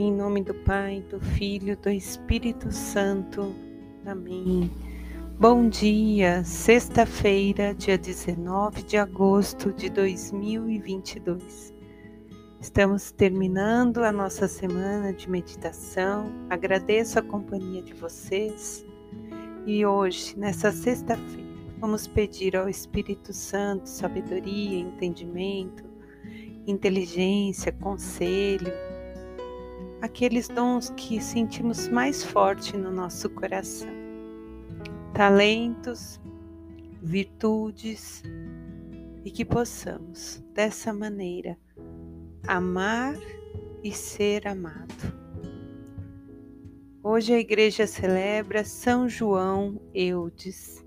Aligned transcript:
Em 0.00 0.10
nome 0.10 0.42
do 0.42 0.54
Pai, 0.54 1.04
do 1.10 1.20
Filho, 1.20 1.76
do 1.76 1.90
Espírito 1.90 2.72
Santo. 2.72 3.54
Amém. 4.06 4.70
Bom 5.38 5.68
dia, 5.68 6.42
sexta-feira, 6.42 7.74
dia 7.74 7.98
19 7.98 8.82
de 8.82 8.96
agosto 8.96 9.70
de 9.74 9.90
2022. 9.90 11.74
Estamos 12.62 13.12
terminando 13.12 13.98
a 13.98 14.10
nossa 14.10 14.48
semana 14.48 15.12
de 15.12 15.28
meditação. 15.28 16.32
Agradeço 16.48 17.18
a 17.18 17.22
companhia 17.22 17.82
de 17.82 17.92
vocês. 17.92 18.82
E 19.66 19.84
hoje, 19.84 20.34
nessa 20.34 20.72
sexta-feira, 20.72 21.46
vamos 21.78 22.06
pedir 22.06 22.56
ao 22.56 22.70
Espírito 22.70 23.34
Santo 23.34 23.86
sabedoria, 23.86 24.78
entendimento, 24.78 25.84
inteligência, 26.66 27.70
conselho, 27.70 28.72
aqueles 30.00 30.48
dons 30.48 30.90
que 30.96 31.20
sentimos 31.20 31.88
mais 31.88 32.24
forte 32.24 32.76
no 32.76 32.90
nosso 32.90 33.28
coração. 33.30 33.90
Talentos, 35.14 36.20
virtudes 37.02 38.22
e 39.24 39.30
que 39.30 39.44
possamos, 39.44 40.42
dessa 40.54 40.92
maneira, 40.92 41.58
amar 42.46 43.16
e 43.82 43.92
ser 43.92 44.46
amado. 44.46 45.20
Hoje 47.02 47.32
a 47.32 47.38
igreja 47.38 47.86
celebra 47.86 48.64
São 48.64 49.08
João 49.08 49.80
Eudes. 49.94 50.84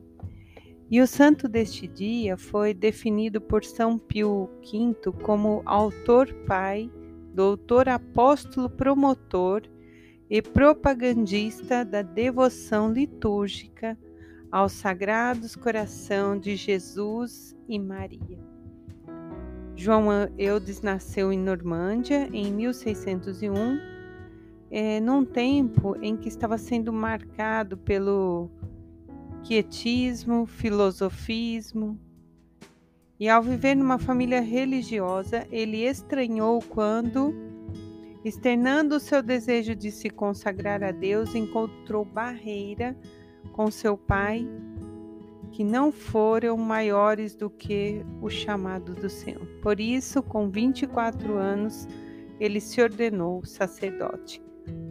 E 0.89 1.01
o 1.01 1.07
santo 1.07 1.47
deste 1.47 1.87
dia 1.87 2.37
foi 2.37 2.73
definido 2.73 3.41
por 3.41 3.63
São 3.63 3.97
Pio 3.97 4.47
V 4.61 5.11
como 5.23 5.63
autor 5.65 6.31
pai 6.45 6.89
doutor 7.33 7.89
apóstolo 7.89 8.69
promotor 8.69 9.63
e 10.29 10.41
propagandista 10.41 11.83
da 11.83 12.01
devoção 12.01 12.91
litúrgica 12.91 13.97
aos 14.51 14.73
Sagrados 14.73 15.55
Coração 15.55 16.37
de 16.37 16.55
Jesus 16.55 17.55
e 17.67 17.79
Maria. 17.79 18.39
João 19.75 20.07
Eudes 20.37 20.81
nasceu 20.81 21.33
em 21.33 21.39
Normândia 21.39 22.29
em 22.31 22.53
1601, 22.53 23.79
é, 24.69 24.99
num 24.99 25.25
tempo 25.25 25.97
em 26.01 26.15
que 26.15 26.27
estava 26.27 26.57
sendo 26.57 26.93
marcado 26.93 27.75
pelo 27.75 28.51
quietismo, 29.43 30.45
filosofismo, 30.45 31.99
e 33.23 33.29
ao 33.29 33.41
viver 33.41 33.73
numa 33.73 33.97
família 33.97 34.41
religiosa, 34.41 35.47
ele 35.49 35.85
estranhou 35.85 36.61
quando, 36.61 37.33
externando 38.21 38.97
o 38.97 38.99
seu 38.99 39.23
desejo 39.23 39.73
de 39.73 39.91
se 39.91 40.09
consagrar 40.09 40.83
a 40.83 40.91
Deus, 40.91 41.33
encontrou 41.33 42.03
barreira 42.03 42.93
com 43.53 43.71
seu 43.71 43.95
pai 43.95 44.45
que 45.53 45.63
não 45.63 45.89
foram 45.89 46.57
maiores 46.57 47.33
do 47.33 47.49
que 47.49 48.05
o 48.21 48.29
chamado 48.29 48.93
do 48.93 49.09
Senhor. 49.09 49.47
Por 49.61 49.79
isso, 49.79 50.21
com 50.21 50.49
24 50.49 51.37
anos, 51.37 51.87
ele 52.41 52.59
se 52.59 52.81
ordenou 52.81 53.45
sacerdote. 53.45 54.41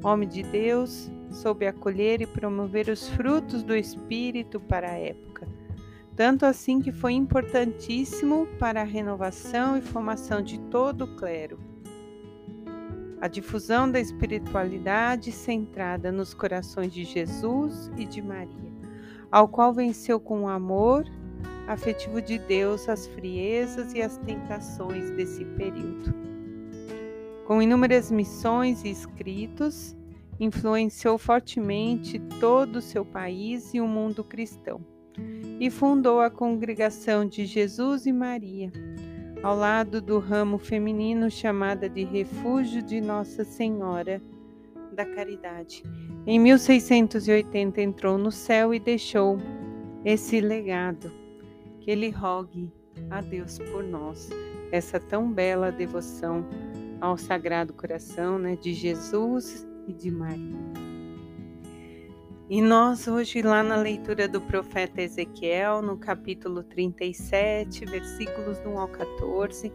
Homem 0.03 0.27
de 0.27 0.43
Deus, 0.43 1.13
soube 1.29 1.67
acolher 1.67 2.23
e 2.23 2.27
promover 2.27 2.89
os 2.89 3.11
frutos 3.11 3.63
do 3.63 3.77
Espírito 3.77 4.59
para 4.59 4.91
a 4.91 4.97
época 4.97 5.52
tanto 6.17 6.45
assim 6.45 6.81
que 6.81 6.93
foi 6.93 7.13
importantíssimo 7.13 8.47
para 8.59 8.83
a 8.83 8.85
renovação 8.85 9.79
e 9.79 9.83
formação 9.83 10.43
de 10.43 10.59
todo 10.61 11.05
o 11.05 11.17
clero. 11.17 11.59
A 13.21 13.29
difusão 13.29 13.91
da 13.91 14.01
espiritualidade 14.01 15.33
centrada 15.33 16.13
nos 16.13 16.35
corações 16.35 16.93
de 16.93 17.05
Jesus 17.05 17.91
e 17.97 18.05
de 18.05 18.21
Maria, 18.21 18.73
ao 19.31 19.49
qual 19.49 19.73
venceu 19.73 20.21
com 20.21 20.43
o 20.43 20.49
amor 20.49 21.07
afetivo 21.67 22.21
de 22.21 22.39
Deus 22.39 22.89
as 22.89 23.07
friezas 23.07 23.95
e 23.95 24.03
as 24.03 24.19
tentações 24.19 25.11
desse 25.13 25.45
período. 25.45 26.13
Com 27.47 27.63
inúmeras 27.63 28.11
missões 28.11 28.85
e 28.85 28.91
escritos, 28.91 29.97
influenciou 30.39 31.17
fortemente 31.17 32.19
todo 32.41 32.77
o 32.77 32.83
seu 32.83 33.05
país 33.05 33.73
e 33.73 33.81
o 33.81 33.87
mundo 33.87 34.25
cristão 34.25 34.92
e 35.61 35.71
fundou 35.71 36.21
a 36.21 36.31
Congregação 36.31 37.27
de 37.27 37.47
Jesus 37.47 38.07
e 38.07 38.13
Maria, 38.13 38.71
ao 39.43 39.57
lado 39.57 40.01
do 40.01 40.19
ramo 40.19 40.59
feminino 40.59 41.31
chamada 41.31 41.89
de 41.89 42.05
Refúgio 42.05 42.83
de 42.83 43.01
Nossa 43.01 43.45
Senhora 43.45 44.23
da 44.93 45.05
Caridade. 45.05 45.83
Em 46.27 46.39
1680 46.39 47.81
entrou 47.81 48.19
no 48.19 48.31
céu 48.31 48.73
e 48.73 48.79
deixou 48.79 49.39
esse 50.05 50.41
legado. 50.41 51.11
Que 51.81 51.91
ele 51.91 52.11
rogue 52.11 52.71
a 53.11 53.21
Deus 53.21 53.59
por 53.59 53.83
nós 53.83 54.31
essa 54.71 55.01
tão 55.01 55.33
bela 55.33 55.73
devoção 55.73 56.47
ao 57.01 57.17
Sagrado 57.17 57.73
Coração 57.73 58.39
né, 58.39 58.55
de 58.55 58.73
Jesus 58.73 59.67
e 59.89 59.93
de 59.93 60.11
Maria. 60.11 60.92
E 62.53 62.61
nós 62.61 63.09
hoje 63.09 63.41
lá 63.41 63.63
na 63.63 63.77
leitura 63.77 64.29
do 64.29 64.39
profeta 64.39 65.01
Ezequiel, 65.01 65.81
no 65.81 65.97
capítulo 65.97 66.63
37, 66.63 67.87
versículos 67.87 68.59
1 68.59 68.79
ao 68.79 68.89
14, 68.89 69.73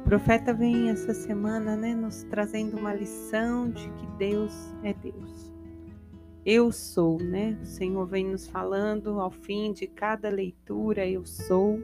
o 0.00 0.02
profeta 0.02 0.52
vem 0.52 0.90
essa 0.90 1.14
semana, 1.14 1.76
né, 1.76 1.94
nos 1.94 2.24
trazendo 2.24 2.76
uma 2.76 2.92
lição 2.92 3.70
de 3.70 3.88
que 3.88 4.06
Deus 4.18 4.52
é 4.82 4.92
Deus. 4.94 5.54
Eu 6.44 6.72
sou, 6.72 7.22
né? 7.22 7.56
O 7.62 7.66
Senhor 7.66 8.04
vem 8.04 8.26
nos 8.26 8.48
falando 8.48 9.20
ao 9.20 9.30
fim 9.30 9.72
de 9.72 9.86
cada 9.86 10.28
leitura, 10.28 11.06
eu 11.06 11.24
sou. 11.24 11.80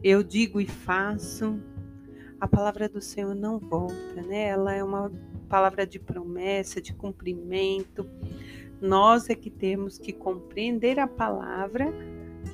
Eu 0.00 0.22
digo 0.22 0.60
e 0.60 0.66
faço. 0.68 1.60
A 2.40 2.46
palavra 2.46 2.88
do 2.88 3.00
Senhor 3.00 3.34
não 3.34 3.58
volta, 3.58 4.22
né? 4.22 4.44
Ela 4.44 4.72
é 4.72 4.84
uma 4.84 5.10
palavra 5.48 5.84
de 5.84 5.98
promessa, 5.98 6.80
de 6.80 6.94
cumprimento 6.94 8.08
nós 8.80 9.28
é 9.28 9.34
que 9.34 9.50
temos 9.50 9.98
que 9.98 10.12
compreender 10.12 10.98
a 10.98 11.06
palavra, 11.06 11.92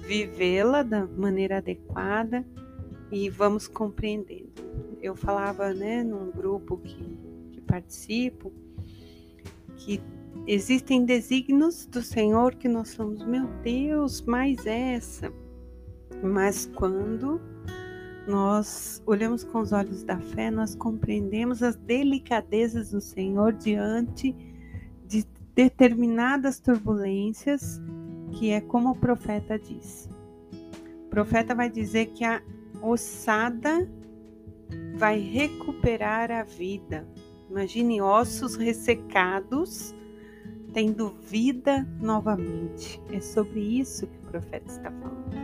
vivê-la 0.02 0.82
da 0.82 1.06
maneira 1.06 1.58
adequada 1.58 2.44
e 3.10 3.30
vamos 3.30 3.68
compreendendo. 3.68 4.50
Eu 5.00 5.14
falava, 5.14 5.72
né, 5.72 6.02
num 6.02 6.30
grupo 6.30 6.78
que, 6.78 7.18
que 7.52 7.60
participo, 7.60 8.52
que 9.76 10.00
existem 10.46 11.04
desígnios 11.04 11.86
do 11.86 12.02
Senhor 12.02 12.54
que 12.54 12.68
nós 12.68 12.90
somos, 12.90 13.24
meu 13.24 13.46
Deus, 13.62 14.20
mais 14.22 14.66
essa. 14.66 15.32
Mas 16.22 16.66
quando 16.74 17.40
nós 18.26 19.00
olhamos 19.06 19.44
com 19.44 19.60
os 19.60 19.72
olhos 19.72 20.02
da 20.02 20.18
fé, 20.18 20.50
nós 20.50 20.74
compreendemos 20.74 21.62
as 21.62 21.76
delicadezas 21.76 22.90
do 22.90 23.00
Senhor 23.00 23.52
diante 23.52 24.34
de 25.06 25.24
determinadas 25.56 26.60
turbulências, 26.60 27.80
que 28.32 28.50
é 28.50 28.60
como 28.60 28.90
o 28.90 28.96
profeta 28.96 29.58
diz. 29.58 30.08
O 31.06 31.08
profeta 31.08 31.54
vai 31.54 31.70
dizer 31.70 32.06
que 32.08 32.24
a 32.24 32.42
ossada 32.82 33.90
vai 34.96 35.18
recuperar 35.18 36.30
a 36.30 36.44
vida. 36.44 37.08
Imagine 37.48 38.02
ossos 38.02 38.54
ressecados 38.54 39.94
tendo 40.74 41.16
vida 41.22 41.88
novamente. 42.00 43.00
É 43.10 43.18
sobre 43.18 43.60
isso 43.60 44.06
que 44.06 44.18
o 44.18 44.30
profeta 44.30 44.70
está 44.70 44.90
falando. 44.90 45.36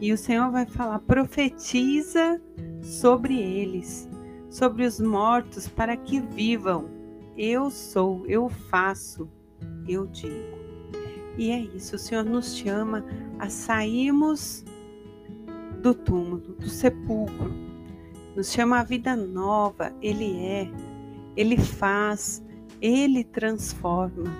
E 0.00 0.12
o 0.12 0.16
Senhor 0.16 0.52
vai 0.52 0.64
falar: 0.64 1.00
profetiza 1.00 2.40
sobre 2.82 3.36
eles, 3.36 4.08
sobre 4.48 4.84
os 4.84 5.00
mortos, 5.00 5.66
para 5.66 5.96
que 5.96 6.20
vivam. 6.20 7.03
Eu 7.36 7.70
sou, 7.70 8.24
eu 8.26 8.48
faço, 8.48 9.28
eu 9.88 10.06
digo. 10.06 10.64
E 11.36 11.50
é 11.50 11.58
isso, 11.58 11.96
o 11.96 11.98
Senhor 11.98 12.24
nos 12.24 12.56
chama 12.56 13.04
a 13.38 13.48
sairmos 13.48 14.64
do 15.82 15.92
túmulo, 15.94 16.54
do 16.54 16.68
sepulcro. 16.68 17.52
Nos 18.36 18.52
chama 18.52 18.80
a 18.80 18.84
vida 18.84 19.16
nova, 19.16 19.92
Ele 20.00 20.38
é, 20.38 20.70
Ele 21.36 21.56
faz, 21.56 22.44
Ele 22.80 23.24
transforma. 23.24 24.30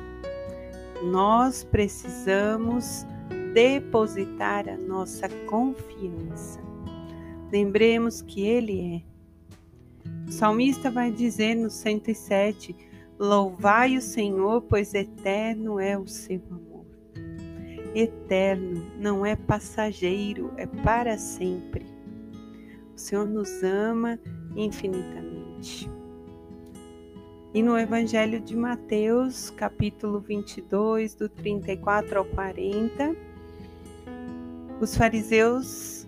Nós 1.02 1.64
precisamos 1.64 3.04
depositar 3.52 4.68
a 4.68 4.76
nossa 4.76 5.28
confiança. 5.46 6.60
Lembremos 7.52 8.22
que 8.22 8.46
Ele 8.46 8.96
é 8.96 9.13
o 10.26 10.32
salmista 10.32 10.90
vai 10.90 11.10
dizer 11.10 11.54
no 11.54 11.70
107: 11.70 12.74
Louvai 13.18 13.96
o 13.96 14.02
Senhor, 14.02 14.62
pois 14.62 14.94
eterno 14.94 15.78
é 15.78 15.96
o 15.98 16.06
seu 16.06 16.42
amor. 16.50 16.86
Eterno 17.94 18.90
não 18.98 19.24
é 19.24 19.36
passageiro, 19.36 20.52
é 20.56 20.66
para 20.66 21.16
sempre. 21.16 21.86
O 22.94 22.98
Senhor 22.98 23.26
nos 23.26 23.62
ama 23.62 24.18
infinitamente. 24.56 25.90
E 27.54 27.62
no 27.62 27.78
Evangelho 27.78 28.40
de 28.40 28.56
Mateus, 28.56 29.50
capítulo 29.50 30.18
22, 30.18 31.14
do 31.14 31.28
34 31.28 32.18
ao 32.18 32.24
40, 32.24 33.14
os 34.80 34.96
fariseus 34.96 36.03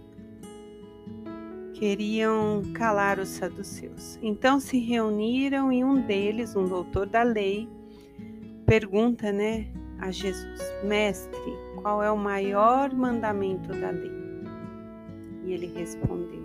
queriam 1.78 2.62
calar 2.72 3.18
os 3.18 3.28
saduceus. 3.28 4.18
Então 4.22 4.58
se 4.58 4.78
reuniram 4.78 5.70
e 5.70 5.84
um 5.84 6.00
deles, 6.00 6.56
um 6.56 6.64
doutor 6.64 7.06
da 7.06 7.22
lei, 7.22 7.68
pergunta, 8.64 9.30
né, 9.30 9.66
a 9.98 10.10
Jesus: 10.10 10.60
Mestre, 10.82 11.52
qual 11.82 12.02
é 12.02 12.10
o 12.10 12.16
maior 12.16 12.92
mandamento 12.94 13.68
da 13.68 13.90
lei? 13.90 14.10
E 15.44 15.52
ele 15.52 15.66
respondeu: 15.66 16.42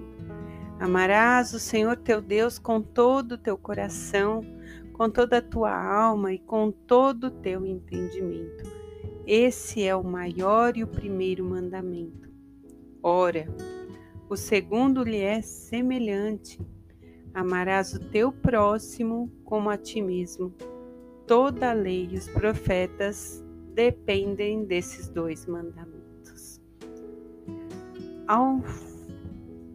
Amarás 0.80 1.54
o 1.54 1.60
Senhor 1.60 1.96
teu 1.96 2.22
Deus 2.22 2.60
com 2.60 2.82
todo 2.82 3.34
o 3.34 3.38
teu 3.38 3.58
coração, 3.58 4.42
com 4.94 5.10
toda 5.10 5.38
a 5.38 5.42
tua 5.42 5.74
alma 5.74 6.34
e 6.34 6.40
com 6.40 6.72
todo 6.72 7.28
o 7.28 7.32
teu 7.32 7.66
entendimento. 7.66 8.70
Esse 9.26 9.84
é 9.84 9.96
o 9.96 10.04
maior 10.04 10.76
e 10.76 10.84
o 10.84 10.88
primeiro 10.88 11.46
mandamento. 11.46 12.30
Ora, 13.02 13.48
o 14.32 14.38
segundo 14.38 15.04
lhe 15.04 15.20
é 15.20 15.42
semelhante: 15.42 16.58
amarás 17.34 17.94
o 17.94 18.00
teu 18.00 18.32
próximo 18.32 19.30
como 19.44 19.70
a 19.70 19.76
ti 19.76 20.02
mesmo. 20.02 20.54
Toda 21.28 21.72
a 21.72 21.74
lei 21.74 22.08
e 22.10 22.16
os 22.16 22.30
profetas 22.30 23.44
dependem 23.74 24.64
desses 24.64 25.10
dois 25.10 25.46
mandamentos. 25.46 26.62
Ao 28.26 28.64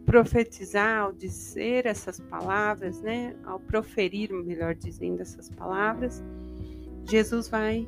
profetizar, 0.07 1.01
ao 1.01 1.13
dizer 1.13 1.85
essas 1.85 2.19
palavras, 2.19 2.99
né, 2.99 3.35
ao 3.45 3.59
proferir, 3.59 4.33
melhor 4.33 4.73
dizendo, 4.73 5.21
essas 5.21 5.51
palavras, 5.51 6.23
Jesus 7.03 7.47
vai 7.47 7.87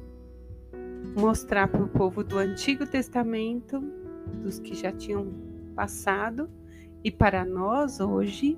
mostrar 1.19 1.67
para 1.67 1.83
o 1.83 1.89
povo 1.89 2.23
do 2.23 2.37
Antigo 2.37 2.85
Testamento, 2.85 3.79
dos 4.43 4.59
que 4.59 4.75
já 4.75 4.91
tinham 4.91 5.33
passado, 5.75 6.47
e 7.03 7.11
para 7.11 7.45
nós 7.45 7.99
hoje, 7.99 8.57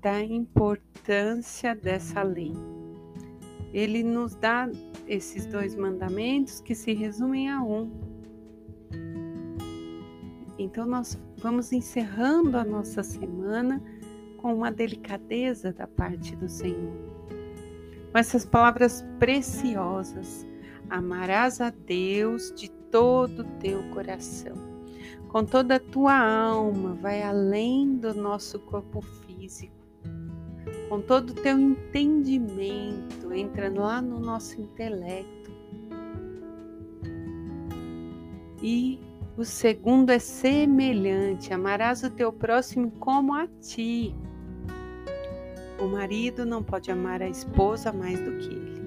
da 0.00 0.22
importância 0.22 1.74
dessa 1.74 2.22
lei. 2.22 2.54
Ele 3.72 4.02
nos 4.02 4.34
dá 4.34 4.68
esses 5.06 5.46
dois 5.46 5.74
mandamentos 5.74 6.60
que 6.60 6.74
se 6.74 6.92
resumem 6.92 7.50
a 7.50 7.62
um. 7.62 7.90
Então, 10.58 10.86
nós 10.86 11.18
vamos 11.38 11.72
encerrando 11.72 12.56
a 12.56 12.64
nossa 12.64 13.02
semana 13.02 13.82
com 14.38 14.54
uma 14.54 14.70
delicadeza 14.70 15.72
da 15.72 15.86
parte 15.86 16.34
do 16.34 16.48
Senhor. 16.48 16.96
Com 18.10 18.18
essas 18.18 18.44
palavras 18.44 19.04
preciosas: 19.18 20.46
amarás 20.88 21.60
a 21.60 21.70
Deus 21.70 22.52
de 22.56 22.70
todo 22.90 23.40
o 23.40 23.58
teu 23.60 23.82
coração, 23.90 24.56
com 25.28 25.44
toda 25.44 25.76
a 25.76 25.80
tua 25.80 26.16
alma, 26.16 26.94
vai 26.94 27.22
além 27.22 27.96
do 27.96 28.14
nosso 28.14 28.58
corpo 28.58 29.00
físico 29.00 29.78
com 30.88 31.00
todo 31.02 31.30
o 31.30 31.34
teu 31.34 31.58
entendimento, 31.58 33.32
entrando 33.32 33.80
lá 33.80 34.00
no 34.00 34.18
nosso 34.18 34.60
intelecto. 34.60 35.50
E 38.62 38.98
o 39.36 39.44
segundo 39.44 40.10
é 40.10 40.18
semelhante: 40.18 41.52
amarás 41.52 42.02
o 42.02 42.10
teu 42.10 42.32
próximo 42.32 42.90
como 42.92 43.34
a 43.34 43.46
ti. 43.60 44.14
O 45.78 45.86
marido 45.86 46.44
não 46.44 46.62
pode 46.62 46.90
amar 46.90 47.22
a 47.22 47.28
esposa 47.28 47.92
mais 47.92 48.18
do 48.18 48.36
que 48.38 48.52
ele. 48.52 48.78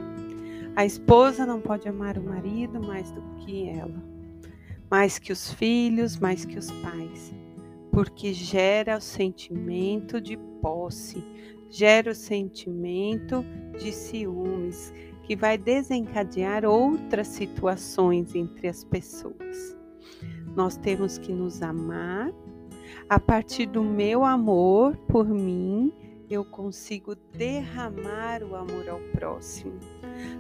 A 0.76 0.86
esposa 0.86 1.46
não 1.46 1.62
pode 1.62 1.88
amar 1.88 2.18
o 2.18 2.24
marido 2.24 2.82
mais 2.82 3.12
do 3.12 3.22
que 3.38 3.70
ela. 3.70 4.11
Mais 4.92 5.18
que 5.18 5.32
os 5.32 5.54
filhos, 5.54 6.20
mais 6.20 6.44
que 6.44 6.60
os 6.60 6.70
pais. 6.70 7.34
Porque 7.92 8.34
gera 8.34 8.98
o 8.98 9.02
sentimento 9.02 10.20
de 10.20 10.38
posse, 10.62 11.24
gera 11.70 12.12
o 12.12 12.16
sentimento 12.16 13.46
de 13.80 13.94
ciúmes, 13.94 14.94
que 15.24 15.36
vai 15.36 15.58
desencadear 15.58 16.66
outras 16.66 17.28
situações 17.28 18.36
entre 18.36 18.68
as 18.68 18.84
pessoas. 18.84 19.78
Nós 20.56 20.76
temos 20.76 21.18
que 21.18 21.32
nos 21.32 21.62
amar. 21.62 22.32
A 23.08 23.20
partir 23.20 23.68
do 23.68 23.84
meu 23.84 24.26
amor 24.26 24.98
por 25.08 25.26
mim, 25.28 25.94
eu 26.30 26.44
consigo 26.44 27.16
derramar 27.34 28.44
o 28.44 28.56
amor 28.56 28.90
ao 28.90 29.00
próximo. 29.14 29.80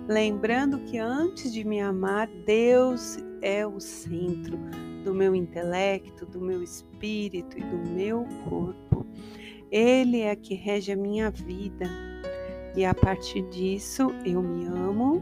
Lembrando 0.07 0.80
que 0.80 0.98
antes 0.98 1.53
de 1.53 1.63
me 1.65 1.80
amar, 1.80 2.27
Deus 2.45 3.18
é 3.41 3.65
o 3.65 3.79
centro 3.79 4.57
do 5.03 5.13
meu 5.13 5.35
intelecto, 5.35 6.25
do 6.25 6.39
meu 6.39 6.61
espírito 6.61 7.57
e 7.57 7.61
do 7.61 7.77
meu 7.89 8.25
corpo. 8.47 9.05
Ele 9.71 10.21
é 10.21 10.35
que 10.35 10.53
rege 10.53 10.91
a 10.91 10.95
minha 10.95 11.29
vida. 11.31 11.89
E 12.75 12.85
a 12.85 12.93
partir 12.93 13.41
disso, 13.49 14.07
eu 14.25 14.41
me 14.41 14.65
amo, 14.65 15.21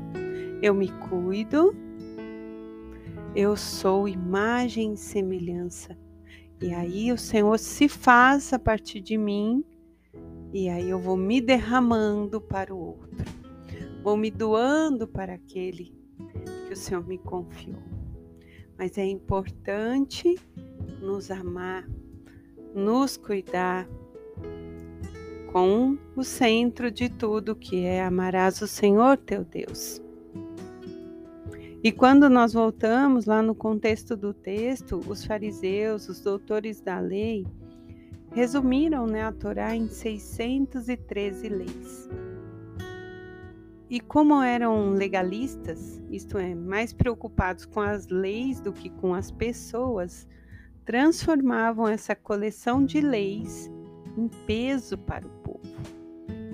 eu 0.62 0.74
me 0.74 0.89
cuido, 1.10 1.75
eu 3.36 3.56
sou 3.56 4.07
imagem 4.07 4.94
e 4.94 4.98
semelhança. 4.98 5.98
E 6.62 6.74
aí 6.74 7.12
o 7.12 7.18
Senhor 7.18 7.57
se 7.57 7.88
faz 7.88 8.51
a 8.51 8.60
partir 8.60 9.00
de 9.00 9.18
mim, 9.18 9.63
e 10.54 10.68
aí 10.68 10.89
eu 10.89 11.00
vou 11.00 11.16
me 11.16 11.39
derramando 11.39 12.42
para 12.42 12.74
o 12.74 12.77
outro, 12.77 13.25
vou 14.04 14.18
me 14.18 14.30
doando 14.30 15.07
para 15.07 15.36
aquele 15.36 15.95
que 16.68 16.74
o 16.74 16.75
Senhor 16.75 17.06
me 17.07 17.18
confiou. 17.18 17.99
Mas 18.80 18.98
é 18.98 19.06
importante 19.06 20.40
nos 21.02 21.30
amar, 21.30 21.86
nos 22.74 23.18
cuidar, 23.18 23.86
com 25.52 25.98
o 26.16 26.24
centro 26.24 26.90
de 26.90 27.10
tudo, 27.10 27.56
que 27.56 27.84
é 27.84 28.02
amarás 28.02 28.62
o 28.62 28.68
Senhor 28.68 29.18
teu 29.18 29.44
Deus. 29.44 30.02
E 31.84 31.92
quando 31.92 32.30
nós 32.30 32.54
voltamos 32.54 33.26
lá 33.26 33.42
no 33.42 33.54
contexto 33.54 34.16
do 34.16 34.34
texto, 34.34 35.02
os 35.08 35.26
fariseus, 35.26 36.08
os 36.08 36.21
doutores 36.21 36.80
da 36.80 37.00
lei, 37.00 37.45
resumiram 38.31 39.06
né, 39.07 39.24
a 39.24 39.31
Torá 39.31 39.76
em 39.76 39.88
613 39.90 41.50
leis. 41.50 42.09
E 43.90 44.00
como 44.00 44.40
eram 44.40 44.92
legalistas, 44.92 46.00
isto 46.12 46.38
é, 46.38 46.54
mais 46.54 46.94
preocupados 46.94 47.66
com 47.66 47.81
as 47.81 48.08
leis 48.08 48.60
do 48.60 48.72
que 48.72 48.90
com 48.90 49.16
as 49.16 49.31
pessoas, 49.31 50.28
transformavam 50.86 51.88
essa 51.88 52.16
coleção 52.16 52.86
de 52.86 53.02
leis 53.02 53.69
em 54.16 54.28
peso 54.46 54.96
para 54.96 55.26
o 55.26 55.30
povo, 55.30 55.62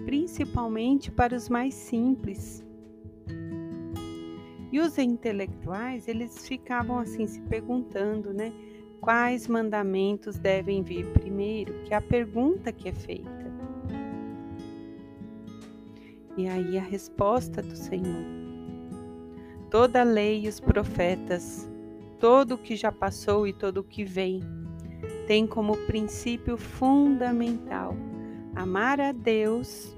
principalmente 0.06 1.12
para 1.12 1.36
os 1.36 1.50
mais 1.50 1.74
simples. 1.74 2.64
E 4.72 4.80
os 4.80 4.98
intelectuais, 4.98 6.08
eles 6.08 6.48
ficavam 6.48 7.00
assim 7.00 7.28
se 7.28 7.42
perguntando, 7.42 8.34
né? 8.34 8.54
Quais 9.02 9.48
mandamentos 9.48 10.38
devem 10.38 10.84
vir 10.84 11.06
primeiro? 11.12 11.84
Que 11.84 11.94
é 11.94 11.98
a 11.98 12.02
pergunta 12.02 12.72
que 12.72 12.90
é 12.90 12.94
feita. 12.94 13.45
E 16.38 16.48
aí 16.48 16.78
a 16.78 16.82
resposta 16.82 17.62
do 17.62 17.76
Senhor. 17.76 18.26
Toda 19.70 20.02
a 20.02 20.04
lei 20.04 20.46
e 20.46 20.48
os 20.48 20.60
profetas, 20.60 21.70
todo 22.20 22.56
o 22.56 22.58
que 22.58 22.76
já 22.76 22.92
passou 22.92 23.48
e 23.48 23.54
todo 23.54 23.78
o 23.78 23.84
que 23.84 24.04
vem, 24.04 24.42
tem 25.28 25.48
como 25.48 25.78
princípio 25.86 26.58
fundamental 26.58 27.96
amar 28.56 29.02
a 29.02 29.12
Deus, 29.12 29.96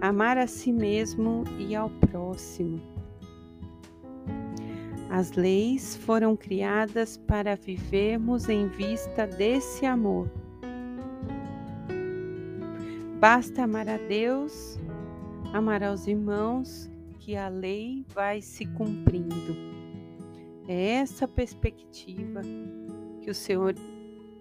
amar 0.00 0.36
a 0.36 0.46
si 0.46 0.72
mesmo 0.72 1.44
e 1.58 1.74
ao 1.74 1.90
próximo. 1.90 2.80
As 5.10 5.32
leis 5.32 5.94
foram 5.94 6.36
criadas 6.36 7.16
para 7.16 7.54
vivermos 7.54 8.48
em 8.48 8.66
vista 8.66 9.26
desse 9.26 9.86
amor. 9.86 10.28
Basta 13.20 13.62
amar 13.62 13.88
a 13.88 13.96
Deus, 13.96 14.78
amar 15.54 15.84
aos 15.84 16.08
irmãos, 16.08 16.90
que 17.20 17.36
a 17.36 17.48
lei 17.48 18.04
vai 18.12 18.42
se 18.42 18.66
cumprindo. 18.66 19.54
É 20.66 20.94
essa 20.94 21.28
perspectiva 21.28 22.42
que 23.22 23.30
o 23.30 23.34
Senhor 23.34 23.72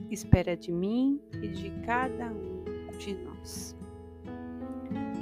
espera 0.09 0.57
de 0.57 0.71
mim 0.71 1.21
e 1.39 1.47
de 1.47 1.69
cada 1.85 2.31
um 2.31 2.63
de 2.97 3.13
nós. 3.13 3.77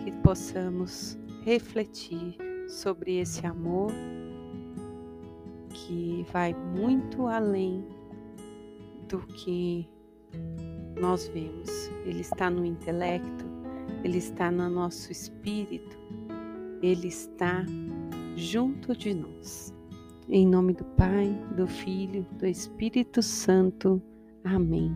Que 0.02 0.14
possamos 0.24 1.20
refletir 1.44 2.38
sobre 2.70 3.20
esse 3.20 3.46
amor 3.46 3.92
que 5.74 6.26
vai 6.32 6.54
muito 6.54 7.28
além 7.28 7.86
do 9.10 9.20
que 9.20 9.90
nós 11.02 11.28
vemos. 11.28 11.90
Ele 12.06 12.22
está 12.22 12.50
no 12.50 12.64
intelecto, 12.66 13.41
Ele 14.04 14.18
está 14.18 14.50
no 14.52 14.70
nosso 14.70 15.12
espírito, 15.12 15.98
Ele 16.82 17.08
está 17.08 17.66
junto 18.36 18.96
de 18.96 19.14
nós. 19.14 19.74
Em 20.28 20.48
nome 20.48 20.74
do 20.74 20.86
Pai, 20.86 21.30
do 21.56 21.68
Filho, 21.68 22.26
do 22.40 22.46
Espírito 22.46 23.22
Santo. 23.22 24.02
Amém. 24.44 24.96